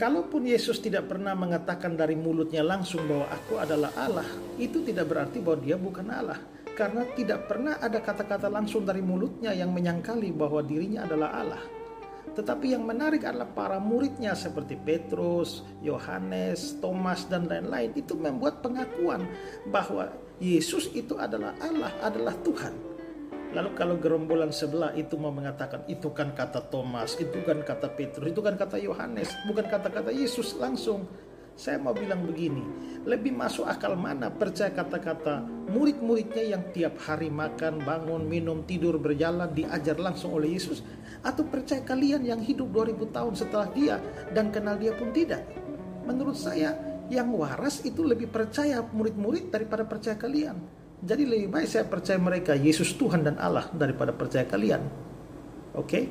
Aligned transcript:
kalaupun 0.00 0.48
Yesus 0.48 0.80
tidak 0.80 1.12
pernah 1.12 1.36
mengatakan 1.36 1.92
dari 1.92 2.16
mulutnya 2.16 2.64
langsung 2.64 3.04
bahwa 3.04 3.28
aku 3.28 3.60
adalah 3.60 3.92
Allah, 4.00 4.24
itu 4.56 4.80
tidak 4.80 5.12
berarti 5.12 5.44
bahwa 5.44 5.60
dia 5.60 5.76
bukan 5.76 6.08
Allah. 6.08 6.40
Karena 6.72 7.04
tidak 7.12 7.44
pernah 7.44 7.76
ada 7.76 8.00
kata-kata 8.00 8.48
langsung 8.48 8.88
dari 8.88 9.04
mulutnya 9.04 9.52
yang 9.52 9.68
menyangkali 9.76 10.32
bahwa 10.32 10.64
dirinya 10.64 11.04
adalah 11.04 11.36
Allah. 11.36 11.62
Tetapi 12.32 12.72
yang 12.72 12.88
menarik 12.88 13.28
adalah 13.28 13.52
para 13.52 13.76
muridnya 13.76 14.32
seperti 14.32 14.80
Petrus, 14.80 15.60
Yohanes, 15.84 16.80
Thomas, 16.80 17.28
dan 17.28 17.44
lain-lain 17.44 17.92
itu 17.92 18.16
membuat 18.16 18.64
pengakuan 18.64 19.28
bahwa 19.68 20.08
Yesus 20.40 20.88
itu 20.96 21.20
adalah 21.20 21.52
Allah, 21.60 21.92
adalah 22.00 22.32
Tuhan. 22.40 22.89
Lalu 23.50 23.70
kalau 23.74 23.98
gerombolan 23.98 24.54
sebelah 24.54 24.94
itu 24.94 25.18
mau 25.18 25.34
mengatakan 25.34 25.82
itu 25.90 26.14
kan 26.14 26.30
kata 26.30 26.70
Thomas, 26.70 27.18
itu 27.18 27.42
kan 27.42 27.66
kata 27.66 27.90
Petrus, 27.98 28.30
itu 28.30 28.38
kan 28.38 28.54
kata 28.54 28.78
Yohanes, 28.78 29.34
bukan 29.50 29.66
kata-kata 29.66 30.14
Yesus 30.14 30.54
langsung. 30.54 31.10
Saya 31.58 31.76
mau 31.76 31.92
bilang 31.92 32.24
begini, 32.24 32.62
lebih 33.04 33.36
masuk 33.36 33.68
akal 33.68 33.92
mana 33.98 34.32
percaya 34.32 34.70
kata-kata 34.72 35.44
murid-muridnya 35.68 36.56
yang 36.56 36.62
tiap 36.72 36.96
hari 37.04 37.28
makan, 37.28 37.84
bangun, 37.84 38.24
minum, 38.24 38.64
tidur, 38.64 38.96
berjalan, 38.96 39.50
diajar 39.52 39.98
langsung 39.98 40.32
oleh 40.32 40.56
Yesus. 40.56 40.80
Atau 41.20 41.44
percaya 41.44 41.84
kalian 41.84 42.24
yang 42.24 42.40
hidup 42.40 42.70
2000 42.72 43.12
tahun 43.12 43.34
setelah 43.36 43.68
dia 43.76 44.00
dan 44.32 44.48
kenal 44.48 44.80
dia 44.80 44.96
pun 44.96 45.12
tidak. 45.12 45.44
Menurut 46.08 46.38
saya 46.38 46.78
yang 47.12 47.28
waras 47.34 47.84
itu 47.84 48.06
lebih 48.06 48.30
percaya 48.32 48.80
murid-murid 48.80 49.52
daripada 49.52 49.84
percaya 49.84 50.16
kalian. 50.16 50.79
Jadi 51.00 51.24
lebih 51.24 51.48
baik 51.48 51.68
saya 51.68 51.84
percaya 51.88 52.20
mereka 52.20 52.52
Yesus 52.52 52.92
Tuhan 52.92 53.24
dan 53.24 53.40
Allah 53.40 53.72
daripada 53.72 54.12
percaya 54.12 54.44
kalian. 54.44 54.84
Oke? 55.72 55.88
Okay? 55.88 56.04